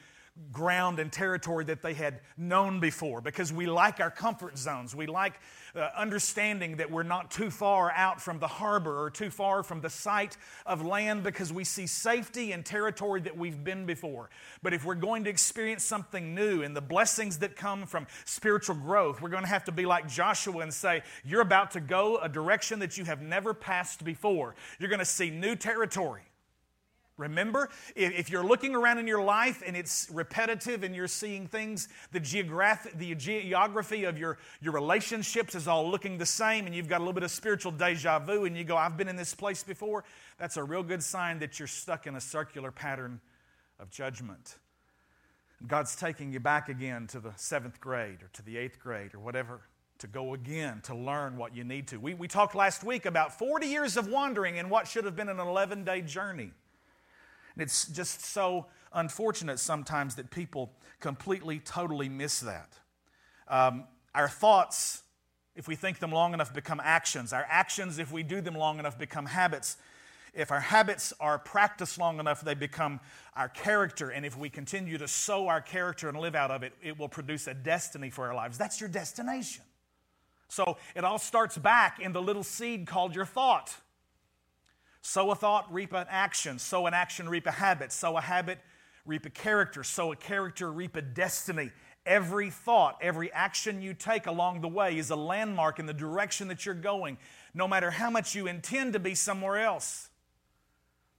[0.51, 4.95] ground and territory that they had known before because we like our comfort zones.
[4.95, 5.35] We like
[5.77, 9.81] uh, understanding that we're not too far out from the harbor or too far from
[9.81, 14.29] the sight of land because we see safety and territory that we've been before.
[14.61, 18.77] But if we're going to experience something new and the blessings that come from spiritual
[18.77, 22.19] growth, we're going to have to be like Joshua and say, You're about to go
[22.19, 24.57] a direction that you have never passed before.
[24.81, 26.23] You're going to see new territory.
[27.17, 31.89] Remember, if you're looking around in your life and it's repetitive and you're seeing things,
[32.11, 36.89] the, geograph- the geography of your, your relationships is all looking the same, and you've
[36.89, 39.33] got a little bit of spiritual deja vu, and you go, I've been in this
[39.33, 40.03] place before,
[40.39, 43.21] that's a real good sign that you're stuck in a circular pattern
[43.79, 44.57] of judgment.
[45.65, 49.21] God's taking you back again to the seventh grade or to the eighth grade or
[49.21, 49.61] whatever
[49.99, 51.99] to go again to learn what you need to.
[51.99, 55.29] We, we talked last week about 40 years of wandering in what should have been
[55.29, 56.51] an 11 day journey.
[57.55, 62.73] And it's just so unfortunate sometimes that people completely, totally miss that.
[63.49, 65.03] Um, our thoughts,
[65.55, 67.33] if we think them long enough, become actions.
[67.33, 69.77] Our actions, if we do them long enough, become habits.
[70.33, 73.01] If our habits are practiced long enough, they become
[73.37, 74.11] our character.
[74.11, 77.09] And if we continue to sow our character and live out of it, it will
[77.09, 78.59] produce a destiny for our lives.
[78.59, 79.65] That's your destination.
[80.49, 83.77] So it all starts back in the little seed called your thought.
[85.07, 86.59] Sow a thought, reap an action.
[86.59, 87.93] Sow an action, reap a habit.
[87.93, 88.59] Sow a habit,
[89.05, 89.85] reap a character.
[89.85, 91.73] Sow a character, reap a destiny.
[92.07, 96.49] Every thought, every action you take along the way is a landmark in the direction
[96.49, 97.19] that you're going,
[97.53, 100.09] no matter how much you intend to be somewhere else.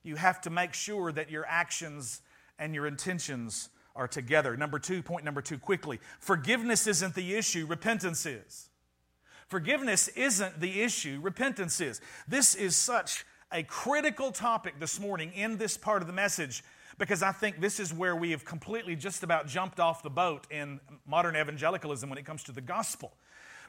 [0.01, 2.23] You have to make sure that your actions
[2.57, 4.57] and your intentions are together.
[4.57, 8.69] Number two, point number two, quickly forgiveness isn't the issue, repentance is.
[9.47, 12.01] Forgiveness isn't the issue, repentance is.
[12.27, 16.61] This is such a critical topic this morning in this part of the message
[16.97, 20.45] because I think this is where we have completely just about jumped off the boat
[20.51, 23.13] in modern evangelicalism when it comes to the gospel.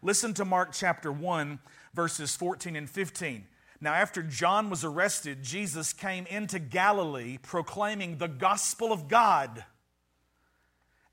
[0.02, 1.60] Listen to Mark chapter 1,
[1.94, 3.46] verses 14 and 15.
[3.80, 9.64] Now, after John was arrested, Jesus came into Galilee proclaiming the gospel of God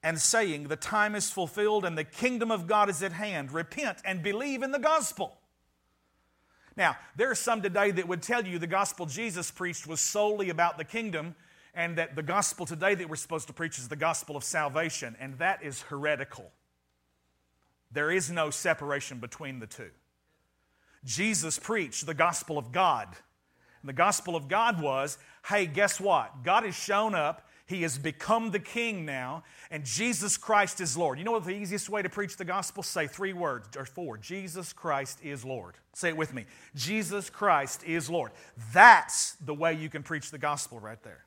[0.02, 3.52] and saying, The time is fulfilled and the kingdom of God is at hand.
[3.52, 5.38] Repent and believe in the gospel.
[6.76, 10.50] Now, there are some today that would tell you the gospel Jesus preached was solely
[10.50, 11.36] about the kingdom,
[11.76, 15.16] and that the gospel today that we're supposed to preach is the gospel of salvation,
[15.20, 16.52] and that is heretical.
[17.92, 19.92] There is no separation between the two.
[21.06, 23.08] Jesus preached the gospel of God.
[23.82, 26.44] And the gospel of God was hey, guess what?
[26.44, 27.48] God has shown up.
[27.65, 31.17] He has become the king now, and Jesus Christ is Lord.
[31.17, 32.84] You know what the easiest way to preach the gospel?
[32.84, 35.76] Say three words or four Jesus Christ is Lord.
[35.93, 36.45] Say it with me
[36.76, 38.32] Jesus Christ is Lord.
[38.73, 41.26] That's the way you can preach the gospel right there.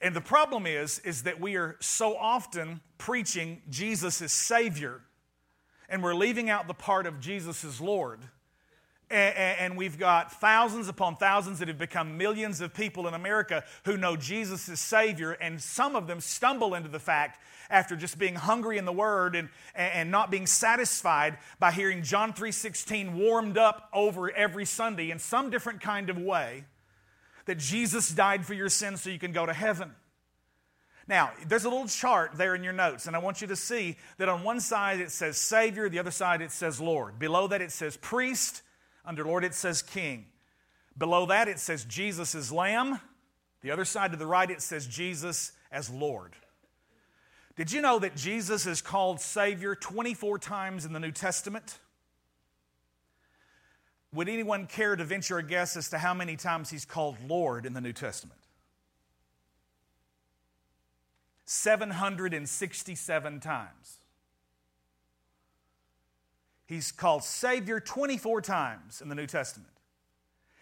[0.00, 5.00] And the problem is, is that we are so often preaching Jesus as Savior,
[5.88, 8.20] and we're leaving out the part of Jesus as Lord.
[9.08, 13.96] And we've got thousands upon thousands that have become millions of people in America who
[13.96, 17.40] know Jesus as Savior, and some of them stumble into the fact
[17.70, 22.32] after just being hungry in the Word and, and not being satisfied by hearing John
[22.32, 26.64] 3.16 warmed up over every Sunday in some different kind of way,
[27.44, 29.92] that Jesus died for your sins so you can go to heaven.
[31.08, 33.96] Now, there's a little chart there in your notes, and I want you to see
[34.18, 37.20] that on one side it says Savior, the other side it says Lord.
[37.20, 38.62] Below that it says Priest,
[39.06, 40.26] under Lord, it says King.
[40.98, 43.00] Below that, it says Jesus is Lamb.
[43.62, 46.34] The other side to the right, it says Jesus as Lord.
[47.56, 51.78] Did you know that Jesus is called Savior 24 times in the New Testament?
[54.12, 57.66] Would anyone care to venture a guess as to how many times he's called Lord
[57.66, 58.40] in the New Testament?
[61.46, 63.98] 767 times.
[66.66, 69.70] He's called Savior 24 times in the New Testament.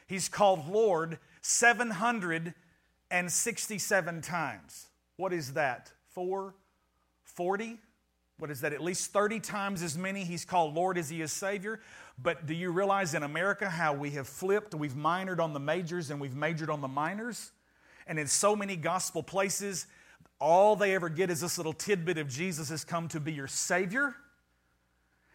[0.07, 4.89] He's called Lord 767 times.
[5.17, 5.91] What is that?
[6.11, 7.79] 440?
[8.39, 8.75] What is that?
[8.75, 11.81] At least 30 times as many he's called Lord as he is Savior.
[12.23, 14.75] But do you realize in America how we have flipped?
[14.75, 17.51] We've minored on the majors and we've majored on the minors.
[18.07, 19.87] And in so many gospel places,
[20.39, 23.47] all they ever get is this little tidbit of Jesus has come to be your
[23.47, 24.15] Savior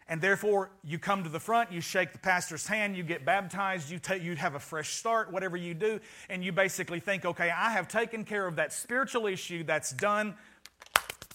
[0.09, 3.91] and therefore you come to the front, you shake the pastor's hand, you get baptized,
[3.91, 7.51] you, take, you have a fresh start, whatever you do, and you basically think, okay,
[7.51, 10.33] I have taken care of that spiritual issue, that's done,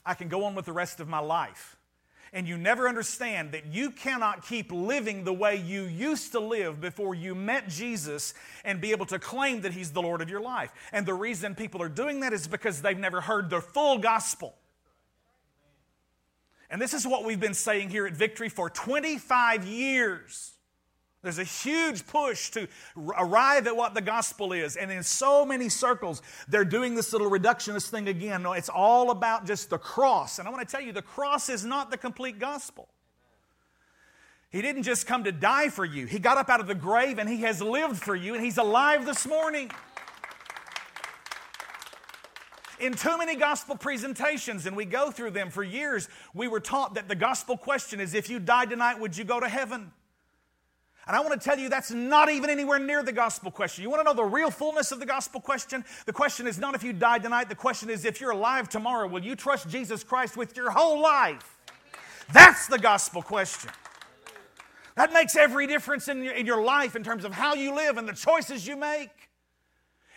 [0.04, 1.76] I can go on with the rest of my life.
[2.32, 6.80] And you never understand that you cannot keep living the way you used to live
[6.80, 8.34] before you met Jesus
[8.64, 10.72] and be able to claim that He's the Lord of your life.
[10.92, 14.56] And the reason people are doing that is because they've never heard the full gospel.
[16.74, 20.54] And this is what we've been saying here at Victory for 25 years.
[21.22, 24.74] There's a huge push to arrive at what the gospel is.
[24.74, 28.42] And in so many circles, they're doing this little reductionist thing again.
[28.42, 30.40] No, it's all about just the cross.
[30.40, 32.88] And I want to tell you, the cross is not the complete gospel.
[34.50, 37.20] He didn't just come to die for you, He got up out of the grave
[37.20, 39.70] and He has lived for you, and He's alive this morning.
[42.80, 46.94] In too many gospel presentations, and we go through them for years, we were taught
[46.94, 49.92] that the gospel question is if you died tonight, would you go to heaven?
[51.06, 53.82] And I want to tell you that's not even anywhere near the gospel question.
[53.82, 55.84] You want to know the real fullness of the gospel question?
[56.06, 59.06] The question is not if you died tonight, the question is if you're alive tomorrow,
[59.06, 61.58] will you trust Jesus Christ with your whole life?
[62.32, 63.70] That's the gospel question.
[64.96, 67.98] That makes every difference in your, in your life in terms of how you live
[67.98, 69.10] and the choices you make.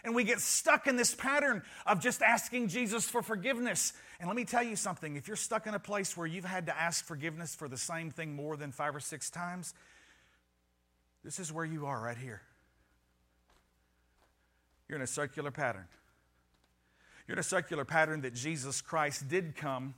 [0.07, 3.91] And we get stuck in this pattern of just asking Jesus for forgiveness.
[4.21, 6.67] And let me tell you something if you're stuck in a place where you've had
[6.67, 9.73] to ask forgiveness for the same thing more than five or six times,
[11.25, 12.41] this is where you are right here.
[14.87, 15.89] You're in a circular pattern.
[17.27, 19.93] You're in a circular pattern that Jesus Christ did come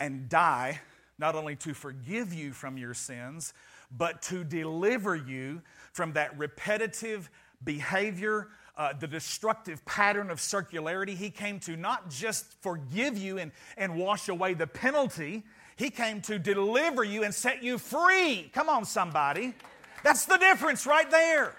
[0.00, 0.80] and die,
[1.16, 3.54] not only to forgive you from your sins,
[3.96, 7.30] but to deliver you from that repetitive
[7.62, 11.16] behavior uh, the destructive pattern of circularity.
[11.16, 15.42] He came to not just forgive you and, and wash away the penalty,
[15.76, 18.50] He came to deliver you and set you free.
[18.52, 19.54] Come on, somebody.
[20.02, 21.54] That's the difference right there.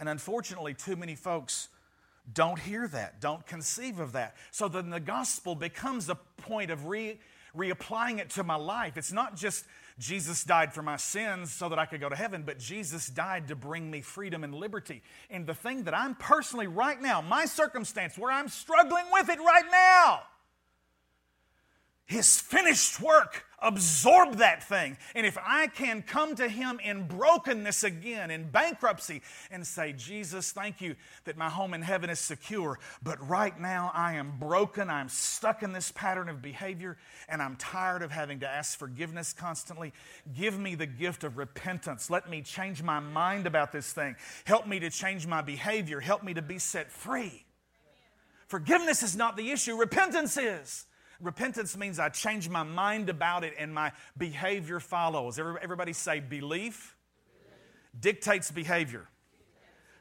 [0.00, 1.68] And unfortunately, too many folks
[2.32, 4.34] don't hear that, don't conceive of that.
[4.50, 7.18] So then the gospel becomes a point of re,
[7.56, 8.96] reapplying it to my life.
[8.96, 9.64] It's not just
[9.98, 13.48] Jesus died for my sins so that I could go to heaven, but Jesus died
[13.48, 15.02] to bring me freedom and liberty.
[15.30, 19.38] And the thing that I'm personally right now, my circumstance where I'm struggling with it
[19.38, 20.22] right now,
[22.06, 24.96] his finished work absorb that thing.
[25.14, 30.52] And if I can come to Him in brokenness again, in bankruptcy, and say, Jesus,
[30.52, 34.90] thank you that my home in heaven is secure, but right now I am broken,
[34.90, 36.96] I'm stuck in this pattern of behavior,
[37.28, 39.92] and I'm tired of having to ask forgiveness constantly.
[40.36, 42.10] Give me the gift of repentance.
[42.10, 44.16] Let me change my mind about this thing.
[44.44, 46.00] Help me to change my behavior.
[46.00, 47.44] Help me to be set free.
[48.46, 50.86] Forgiveness is not the issue, repentance is.
[51.20, 55.38] Repentance means I change my mind about it and my behavior follows.
[55.38, 56.96] Everybody say belief
[57.98, 59.08] dictates behavior.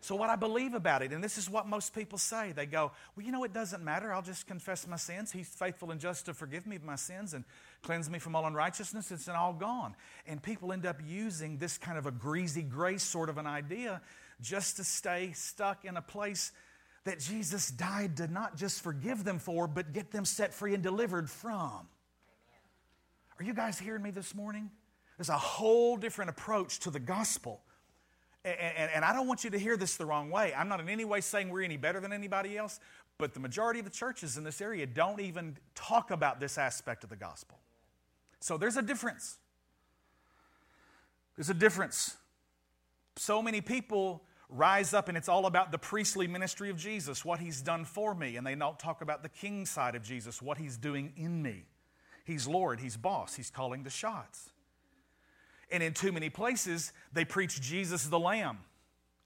[0.03, 2.91] So, what I believe about it, and this is what most people say, they go,
[3.15, 4.13] Well, you know, it doesn't matter.
[4.13, 5.31] I'll just confess my sins.
[5.31, 7.45] He's faithful and just to forgive me of my sins and
[7.83, 9.11] cleanse me from all unrighteousness.
[9.11, 9.95] It's all gone.
[10.27, 14.01] And people end up using this kind of a greasy grace sort of an idea
[14.41, 16.51] just to stay stuck in a place
[17.05, 20.81] that Jesus died to not just forgive them for, but get them set free and
[20.81, 21.87] delivered from.
[23.39, 24.69] Are you guys hearing me this morning?
[25.17, 27.61] There's a whole different approach to the gospel.
[28.45, 30.53] And, and, and, I don't want you to hear this the wrong way.
[30.53, 32.79] I'm not in any way saying we're any better than anybody else,
[33.17, 37.03] but the majority of the churches in this area don't even talk about this aspect
[37.03, 37.59] of the gospel.
[38.39, 39.37] So there's a difference.
[41.35, 42.17] There's a difference.
[43.15, 47.39] So many people rise up and it's all about the priestly ministry of Jesus, what
[47.39, 48.35] he's done for me.
[48.35, 51.65] And they don't talk about the king side of Jesus, what he's doing in me.
[52.25, 54.49] He's Lord, he's boss, he's calling the shots.
[55.71, 58.59] And in too many places, they preach Jesus the Lamb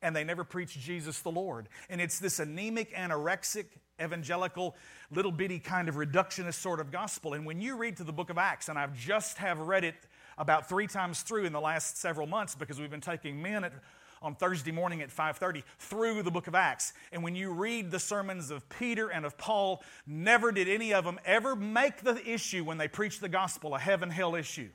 [0.01, 1.67] and they never preach Jesus the Lord.
[1.89, 3.65] And it's this anemic, anorexic,
[4.01, 4.75] evangelical,
[5.11, 7.33] little bitty kind of reductionist sort of gospel.
[7.33, 9.95] And when you read to the book of Acts, and I've just have read it
[10.37, 13.73] about three times through in the last several months because we've been taking men at
[14.21, 16.93] on Thursday morning at 5:30 through the book of Acts.
[17.12, 21.06] And when you read the sermons of Peter and of Paul, never did any of
[21.06, 24.69] them ever make the issue when they preached the gospel a heaven hell issue.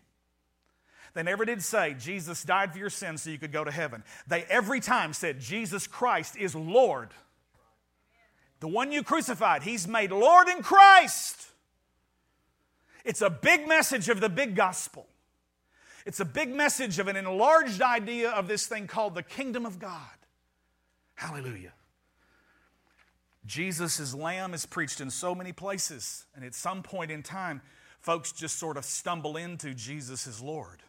[1.15, 4.03] They never did say Jesus died for your sins so you could go to heaven.
[4.27, 7.11] They every time said Jesus Christ is Lord.
[8.61, 11.49] The one you crucified, he's made Lord in Christ.
[13.05, 15.07] It's a big message of the big gospel.
[16.05, 19.79] It's a big message of an enlarged idea of this thing called the kingdom of
[19.79, 20.01] God.
[21.15, 21.73] Hallelujah.
[23.45, 27.61] Jesus' lamb is preached in so many places, and at some point in time,
[28.01, 30.83] folks just sort of stumble into Jesus is Lord.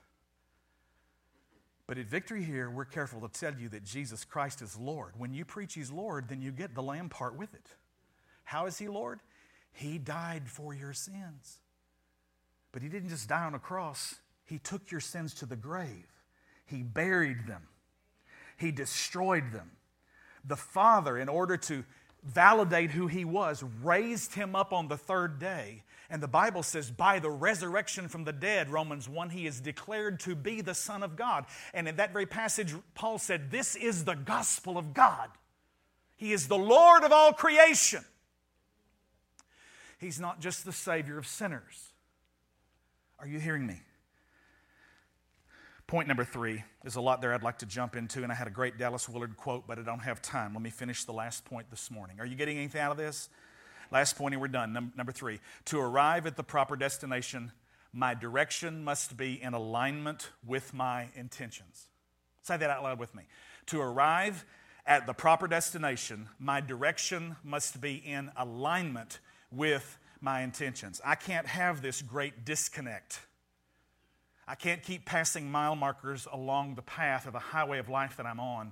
[1.86, 5.14] But at Victory here, we're careful to tell you that Jesus Christ is Lord.
[5.18, 7.68] When you preach He's Lord, then you get the lamb part with it.
[8.44, 9.20] How is He Lord?
[9.72, 11.60] He died for your sins.
[12.72, 14.16] But He didn't just die on a cross,
[14.54, 16.06] he took your sins to the grave,
[16.68, 17.64] He buried them,
[18.56, 19.72] He destroyed them.
[20.46, 21.84] The Father, in order to
[22.24, 25.82] validate who He was, raised Him up on the third day.
[26.08, 30.20] And the Bible says, by the resurrection from the dead, Romans 1, He is declared
[30.20, 31.46] to be the Son of God.
[31.74, 35.32] And in that very passage, Paul said, This is the gospel of God.
[36.16, 38.06] He is the Lord of all creation.
[39.98, 41.94] He's not just the Savior of sinners.
[43.18, 43.82] Are you hearing me?
[45.88, 48.48] Point number three, there's a lot there I'd like to jump into, and I had
[48.48, 50.54] a great Dallas Willard quote, but I don't have time.
[50.54, 52.20] Let me finish the last point this morning.
[52.20, 53.30] Are you getting anything out of this?
[53.92, 54.74] Last point, and we're done.
[54.74, 57.52] Num- number three, to arrive at the proper destination,
[57.92, 61.88] my direction must be in alignment with my intentions.
[62.42, 63.24] Say that out loud with me.
[63.68, 64.46] To arrive
[64.86, 69.20] at the proper destination, my direction must be in alignment
[69.52, 71.02] with my intentions.
[71.06, 73.20] I can't have this great disconnect
[74.54, 78.28] I can't keep passing mile markers along the path of the highway of life that
[78.28, 78.72] I'm on,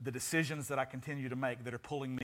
[0.00, 2.22] the decisions that I continue to make that are pulling me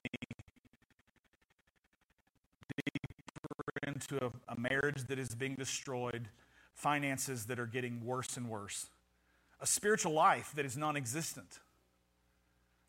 [2.77, 6.29] deeper into a, a marriage that is being destroyed,
[6.75, 8.87] finances that are getting worse and worse,
[9.61, 11.59] a spiritual life that is non existent.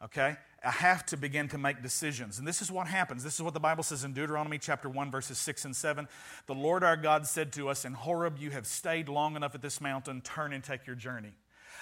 [0.04, 0.38] Okay?
[0.68, 2.40] I have to begin to make decisions.
[2.40, 3.24] And this is what happens.
[3.24, 6.10] This is what the Bible says in Deuteronomy chapter 1, verses 6 and 7.
[6.46, 9.62] The Lord our God said to us in Horeb, You have stayed long enough at
[9.62, 11.32] this mountain, turn and take your journey.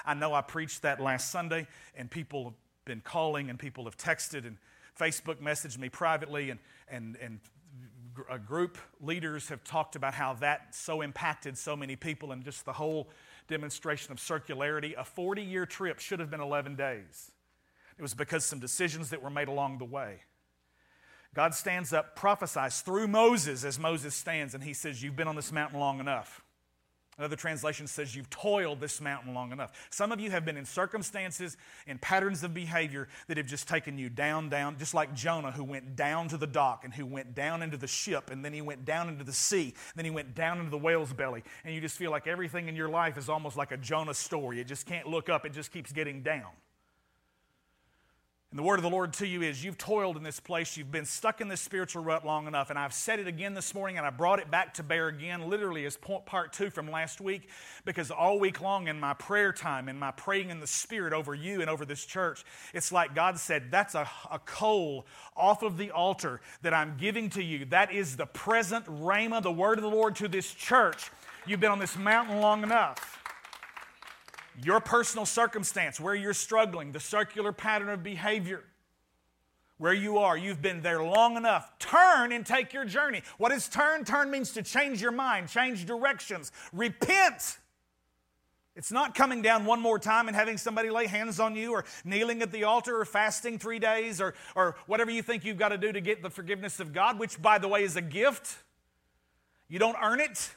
[0.06, 2.54] I know I preached that last Sunday, and people have
[2.86, 4.58] been calling, and people have texted, and
[5.00, 7.40] Facebook messaged me privately, and, and, and
[8.30, 12.66] a group leaders have talked about how that so impacted so many people, and just
[12.66, 13.10] the whole
[13.48, 14.94] demonstration of circularity.
[14.96, 17.32] A 40 year trip should have been 11 days.
[17.98, 20.22] It was because some decisions that were made along the way.
[21.34, 25.36] God stands up, prophesies through Moses as Moses stands, and he says, You've been on
[25.36, 26.46] this mountain long enough.
[27.18, 29.72] Another translation says you've toiled this mountain long enough.
[29.90, 31.56] Some of you have been in circumstances
[31.88, 35.64] and patterns of behavior that have just taken you down, down, just like Jonah, who
[35.64, 38.62] went down to the dock and who went down into the ship, and then he
[38.62, 41.42] went down into the sea, then he went down into the whale's belly.
[41.64, 44.60] And you just feel like everything in your life is almost like a Jonah story.
[44.60, 46.52] It just can't look up, it just keeps getting down.
[48.56, 50.90] And the word of the Lord to you is you've toiled in this place, you've
[50.90, 52.70] been stuck in this spiritual rut long enough.
[52.70, 55.50] And I've said it again this morning, and I brought it back to bear again,
[55.50, 57.50] literally as part two from last week,
[57.84, 61.36] because all week long in my prayer time, in my praying in the Spirit over
[61.36, 65.76] you and over this church, it's like God said, That's a, a coal off of
[65.76, 67.66] the altar that I'm giving to you.
[67.66, 71.12] That is the present Rhema, the word of the Lord to this church.
[71.46, 73.25] You've been on this mountain long enough
[74.64, 78.64] your personal circumstance, where you're struggling, the circular pattern of behavior,
[79.78, 81.78] where you are, you've been there long enough.
[81.80, 83.22] Turn and take your journey.
[83.38, 84.06] What is turn?
[84.06, 87.58] Turn means to change your mind, change directions, repent.
[88.76, 91.86] It's not coming down one more time and having somebody lay hands on you or
[92.04, 95.70] kneeling at the altar or fasting three days or, or whatever you think you've got
[95.70, 98.58] to do to get the forgiveness of God, which, by the way, is a gift.
[99.70, 100.54] You don't earn it.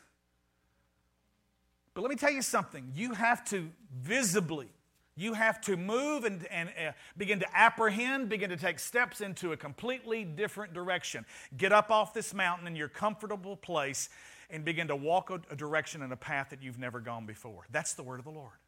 [1.99, 2.92] But let me tell you something.
[2.94, 4.68] You have to visibly,
[5.16, 9.51] you have to move and, and uh, begin to apprehend, begin to take steps into
[9.51, 11.26] a completely different direction.
[11.57, 14.11] Get up off this mountain in your comfortable place
[14.49, 17.66] and begin to walk a, a direction and a path that you've never gone before.
[17.72, 18.59] That's the word of the Lord.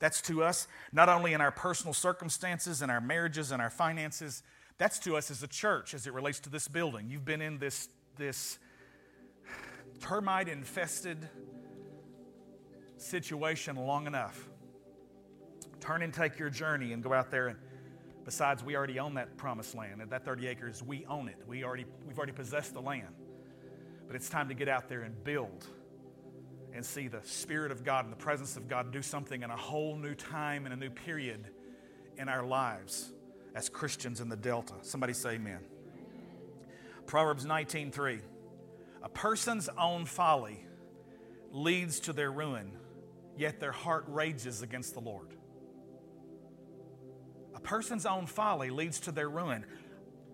[0.00, 4.42] That's to us, not only in our personal circumstances and our marriages and our finances,
[4.78, 7.08] that's to us as a church as it relates to this building.
[7.08, 8.58] You've been in this, this
[10.00, 11.28] termite infested
[13.02, 14.48] situation long enough.
[15.80, 17.58] Turn and take your journey and go out there and
[18.24, 20.00] besides we already own that promised land.
[20.00, 21.36] And that 30 acres we own it.
[21.46, 23.14] We already we've already possessed the land.
[24.06, 25.66] But it's time to get out there and build
[26.72, 29.56] and see the spirit of god and the presence of god do something in a
[29.56, 31.48] whole new time and a new period
[32.16, 33.12] in our lives
[33.54, 34.74] as christians in the delta.
[34.82, 35.60] Somebody say amen.
[37.06, 38.20] Proverbs 19.3
[39.02, 40.64] a person's own folly
[41.50, 42.70] leads to their ruin
[43.36, 45.28] yet their heart rages against the Lord.
[47.54, 49.64] A person's own folly leads to their ruin.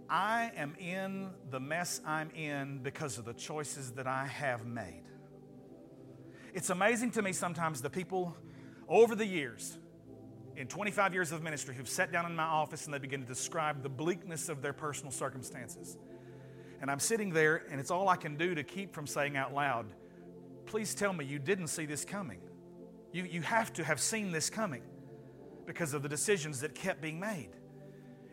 [0.09, 5.03] I am in the mess I'm in because of the choices that I have made.
[6.55, 8.35] It's amazing to me sometimes the people
[8.89, 9.79] over the years,
[10.57, 13.27] in 25 years of ministry, who've sat down in my office and they begin to
[13.27, 15.99] describe the bleakness of their personal circumstances.
[16.81, 19.53] And I'm sitting there, and it's all I can do to keep from saying out
[19.53, 19.87] loud,
[20.67, 22.41] Please tell me you didn't see this coming.
[23.19, 24.83] You, you have to have seen this coming
[25.67, 27.49] because of the decisions that kept being made.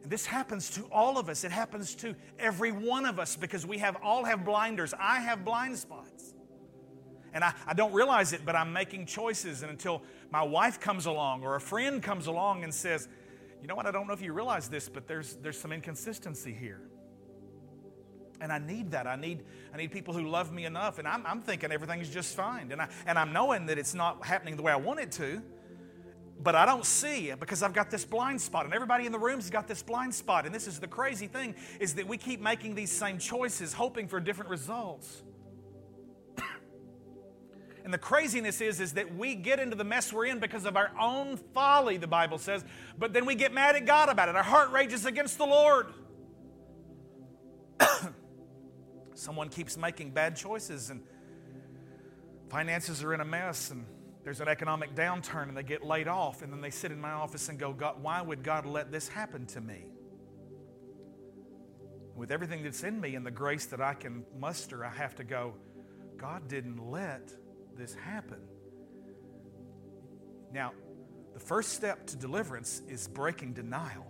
[0.04, 1.44] And this happens to all of us.
[1.44, 4.94] It happens to every one of us because we have all have blinders.
[5.00, 6.36] I have blind spots.
[7.34, 9.64] And I, I don't realize it, but I'm making choices.
[9.64, 13.08] And until my wife comes along or a friend comes along and says,
[13.64, 16.54] you know what, I don't know if you realize this, but there's, there's some inconsistency
[16.54, 16.82] here.
[18.42, 19.08] And I need that.
[19.08, 21.00] I need, I need people who love me enough.
[21.00, 22.72] And I'm, I'm thinking everything's just fine.
[22.72, 25.42] And, I, and I'm knowing that it's not happening the way I want it to.
[26.44, 28.66] But I don't see it because I've got this blind spot.
[28.66, 30.46] And everybody in the room's got this blind spot.
[30.46, 34.08] And this is the crazy thing is that we keep making these same choices, hoping
[34.08, 35.24] for different results.
[37.86, 40.76] and the craziness is, is that we get into the mess we're in because of
[40.76, 42.66] our own folly, the Bible says.
[43.00, 44.36] But then we get mad at God about it.
[44.36, 45.88] Our heart rages against the Lord.
[49.16, 51.02] Someone keeps making bad choices and
[52.50, 53.86] finances are in a mess and
[54.24, 57.12] there's an economic downturn and they get laid off and then they sit in my
[57.12, 59.86] office and go, God, why would God let this happen to me?
[62.16, 65.24] With everything that's in me and the grace that I can muster, I have to
[65.24, 65.54] go,
[66.18, 67.32] God didn't let
[67.78, 68.40] this happen.
[70.52, 70.74] Now,
[71.34, 74.08] the first step to deliverance is breaking denial.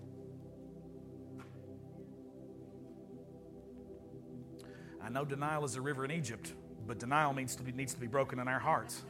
[5.06, 6.52] I know denial is a river in Egypt,
[6.88, 9.04] but denial needs to be, needs to be broken in our hearts.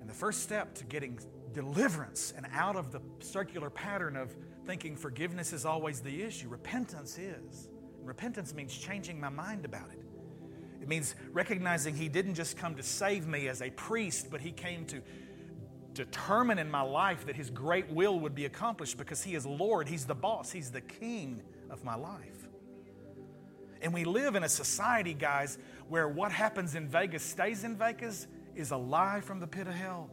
[0.00, 1.18] And the first step to getting
[1.52, 7.18] deliverance and out of the circular pattern of thinking forgiveness is always the issue, repentance
[7.18, 7.68] is.
[7.98, 10.00] And repentance means changing my mind about it.
[10.80, 14.52] It means recognizing He didn't just come to save me as a priest, but He
[14.52, 15.02] came to
[15.92, 19.86] determine in my life that His great will would be accomplished because He is Lord,
[19.86, 22.43] He's the boss, He's the king of my life.
[23.84, 25.58] And we live in a society, guys,
[25.90, 28.26] where what happens in Vegas stays in Vegas
[28.56, 30.08] is a lie from the pit of hell.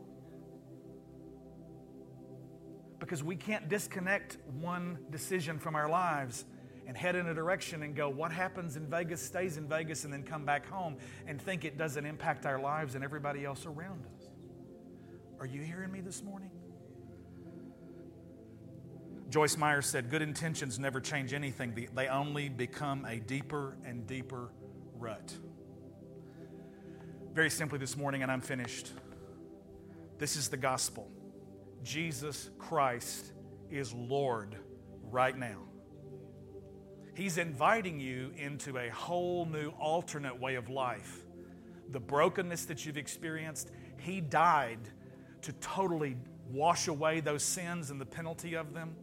[3.00, 6.44] Because we can't disconnect one decision from our lives
[6.86, 10.12] and head in a direction and go, what happens in Vegas stays in Vegas, and
[10.12, 14.06] then come back home and think it doesn't impact our lives and everybody else around
[14.18, 14.30] us.
[15.40, 16.52] Are you hearing me this morning?
[19.32, 24.50] Joyce Meyer said, Good intentions never change anything, they only become a deeper and deeper
[25.00, 25.34] rut.
[27.34, 28.92] Very simply this morning, and I'm finished.
[30.18, 31.10] This is the gospel
[31.82, 33.32] Jesus Christ
[33.70, 34.58] is Lord
[35.10, 35.60] right now.
[37.16, 41.24] He's inviting you into a whole new alternate way of life.
[41.92, 44.80] The brokenness that you've experienced, He died
[45.44, 46.18] to totally
[46.52, 48.94] wash away those sins and the penalty of them.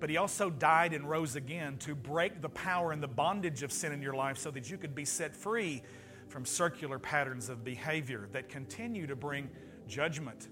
[0.00, 3.70] But He also died and rose again to break the power and the bondage of
[3.70, 5.82] sin in your life so that you could be set free
[6.28, 9.50] from circular patterns of behavior that continue to bring
[9.86, 10.48] judgment.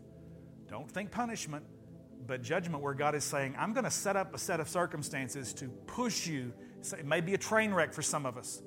[0.68, 1.64] Don't think punishment,
[2.26, 5.54] but judgment where God is saying, I'm going to set up a set of circumstances
[5.54, 6.52] to push you.
[6.92, 8.60] It may be a train wreck for some of us,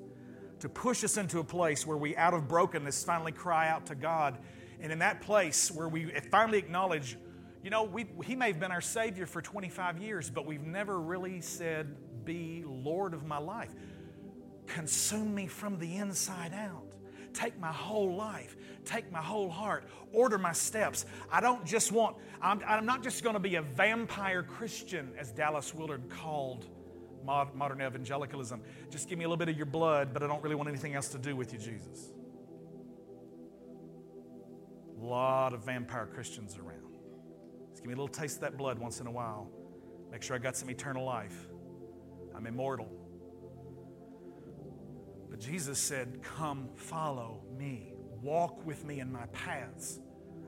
[0.60, 3.94] to push us into a place where we, out of brokenness, finally cry out to
[3.94, 4.38] God.
[4.80, 7.16] And in that place where we finally acknowledge,
[7.62, 11.00] you know, we, He may have been our Savior for 25 years, but we've never
[11.00, 13.70] really said, Be Lord of my life.
[14.66, 16.92] Consume me from the inside out.
[17.32, 21.06] Take my whole life, take my whole heart, order my steps.
[21.30, 25.32] I don't just want, I'm, I'm not just going to be a vampire Christian, as
[25.32, 26.66] Dallas Willard called
[27.24, 28.62] modern evangelicalism.
[28.90, 30.94] Just give me a little bit of your blood, but I don't really want anything
[30.94, 32.10] else to do with you, Jesus.
[35.00, 36.91] A lot of vampire Christians around.
[37.72, 39.50] Just give me a little taste of that blood once in a while.
[40.10, 41.48] Make sure I got some eternal life.
[42.36, 42.88] I'm immortal.
[45.30, 47.94] But Jesus said, Come, follow me.
[48.20, 49.98] Walk with me in my paths.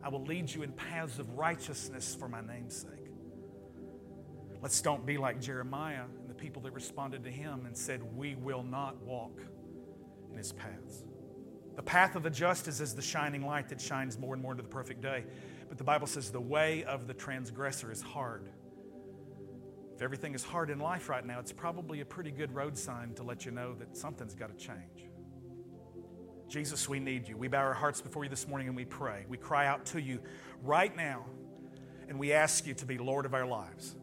[0.03, 3.11] I will lead you in paths of righteousness for my name's sake.
[4.61, 8.35] Let's don't be like Jeremiah and the people that responded to him and said, We
[8.35, 9.41] will not walk
[10.31, 11.05] in his paths.
[11.77, 14.53] The path of the just is as the shining light that shines more and more
[14.53, 15.25] into the perfect day.
[15.75, 18.49] But the Bible says the way of the transgressor is hard.
[19.97, 23.12] If everything is hard in life right now, it's probably a pretty good road sign
[23.14, 25.09] to let you know that something's got to change.
[26.49, 27.37] Jesus, we need you.
[27.37, 29.27] We bow our hearts before you this morning and we pray.
[29.29, 30.20] We cry out to you
[30.62, 31.25] right now
[32.09, 33.97] and we ask you to be Lord of our lives.